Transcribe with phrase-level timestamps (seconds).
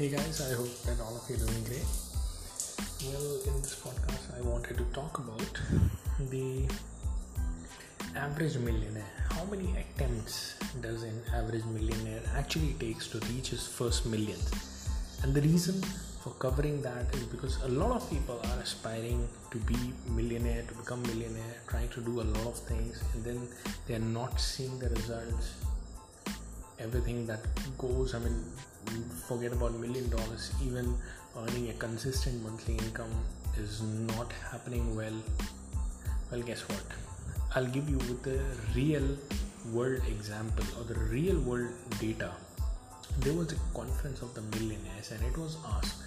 [0.00, 1.84] Hey guys, I hope that all of you are doing great.
[3.04, 5.60] Well, in this podcast, I wanted to talk about
[6.30, 6.64] the
[8.16, 9.12] average millionaire.
[9.28, 14.38] How many attempts does an average millionaire actually takes to reach his first million?
[15.22, 15.82] And the reason
[16.22, 20.74] for covering that is because a lot of people are aspiring to be millionaire, to
[20.76, 23.46] become millionaire, trying to do a lot of things, and then
[23.86, 25.56] they are not seeing the results.
[26.78, 27.44] Everything that
[27.76, 28.42] goes, I mean,
[29.28, 30.94] forget about million dollars, even
[31.36, 33.10] earning a consistent monthly income
[33.56, 35.14] is not happening well.
[36.30, 36.84] Well, guess what?
[37.54, 38.40] I'll give you with the
[38.74, 39.16] real
[39.72, 42.30] world example or the real world data.
[43.18, 46.04] There was a conference of the millionaires, and it was asked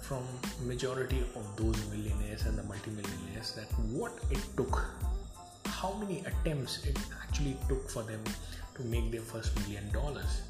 [0.00, 0.24] from
[0.66, 4.84] majority of those millionaires and the multimillionaires that what it took,
[5.66, 8.20] how many attempts it actually took for them
[8.74, 10.42] to make their first million dollars.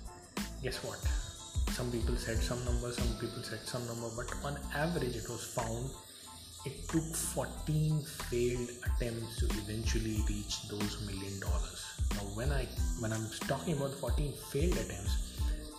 [0.62, 0.98] Guess what?
[1.80, 5.44] Some people said some number some people said some number but on average it was
[5.56, 5.88] found
[6.66, 11.80] it took 14 failed attempts to eventually reach those million dollars.
[12.16, 12.66] Now when i
[12.98, 15.14] when i'm talking about 14 failed attempts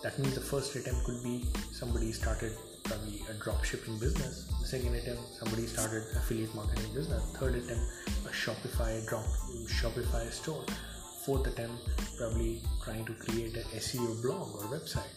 [0.02, 1.36] that means the first attempt could be
[1.70, 2.50] somebody started
[2.82, 7.86] probably a drop shipping business the second attempt somebody started affiliate marketing business third attempt
[8.26, 9.28] a shopify drop
[9.78, 10.64] shopify store
[11.24, 11.78] fourth attempt
[12.18, 15.14] probably trying to create a seo blog or website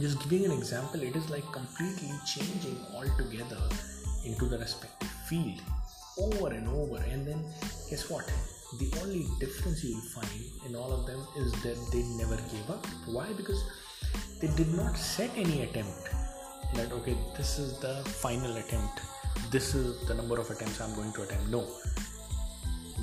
[0.00, 1.02] just giving an example.
[1.02, 3.60] It is like completely changing altogether
[4.24, 5.60] into the respective field
[6.18, 7.02] over and over.
[7.10, 7.44] And then
[7.90, 8.26] guess what?
[8.78, 12.70] The only difference you will find in all of them is that they never gave
[12.70, 12.86] up.
[13.06, 13.26] Why?
[13.36, 13.62] Because
[14.40, 16.08] they did not set any attempt
[16.74, 19.00] that okay this is the final attempt.
[19.50, 21.48] This is the number of attempts i'm going to attempt.
[21.48, 21.66] No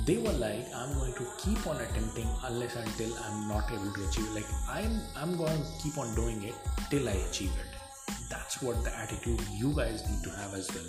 [0.06, 4.08] they were like i'm going to keep on attempting unless until i'm not able to
[4.08, 6.54] achieve like i'm i'm going to keep on doing it
[6.90, 7.80] till i achieve it.
[8.28, 10.84] That's what the attitude you guys need to have as well.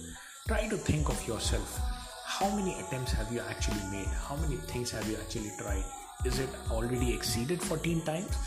[0.48, 1.80] Try to think of yourself.
[2.26, 4.08] How many attempts have you actually made?
[4.28, 5.84] How many things have you actually tried?
[6.26, 8.38] Is it already exceeded 14 times?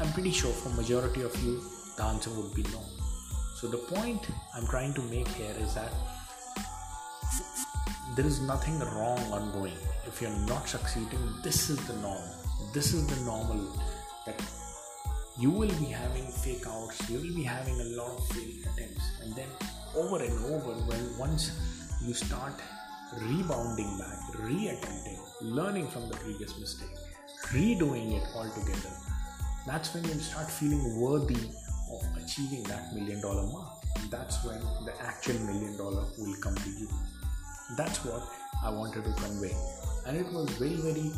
[0.00, 1.62] I'm pretty sure for majority of you
[1.96, 2.80] the answer would be no.
[3.56, 5.92] So the point i'm trying to make here is that
[8.16, 12.22] there is nothing wrong ongoing if you're not succeeding this is the norm.
[12.74, 13.60] This is the normal
[14.26, 14.40] that
[15.38, 19.10] you will be having fake outs you will be having a lot of failed attempts.
[19.22, 19.48] And then
[19.96, 21.52] over and over when once
[22.04, 22.54] you start
[23.18, 26.96] rebounding back re-attempting learning from the previous mistake
[27.52, 28.94] redoing it all together
[29.66, 31.48] that's when you start feeling worthy
[31.92, 33.68] of achieving that million dollar mark.
[34.10, 36.88] That's when the actual million dollar will come to you
[37.76, 38.22] that's what
[38.64, 39.54] I wanted to convey.
[40.06, 41.10] And it was very, very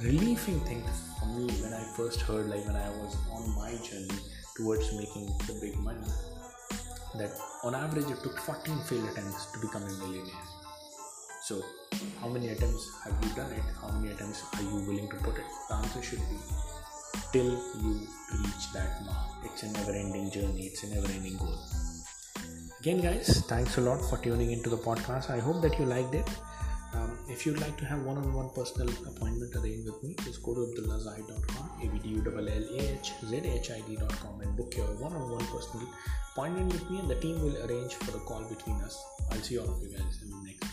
[0.00, 0.84] relieving thing
[1.18, 4.20] for me when I first heard, like when I was on my journey
[4.56, 6.06] towards making the big money,
[7.18, 7.30] that
[7.64, 10.48] on average it took 14 failed attempts to become a millionaire.
[11.42, 11.60] So,
[12.20, 13.62] how many attempts have you done it?
[13.80, 15.44] How many attempts are you willing to put it?
[15.68, 16.38] The answer should be
[17.32, 17.50] till
[17.82, 18.06] you
[18.44, 19.44] reach that mark.
[19.44, 21.58] It's a never ending journey, it's a never ending goal.
[22.82, 25.30] Again, guys, thanks a lot for tuning into the podcast.
[25.30, 26.28] I hope that you liked it.
[26.94, 30.62] Um, if you'd like to have one-on-one personal appointment arranged with me, just go to
[30.62, 35.86] abdullahzahid.com, abdulazhid.com and book your one-on-one personal
[36.32, 39.00] appointment with me and the team will arrange for the call between us.
[39.30, 40.72] I'll see all of you guys in the next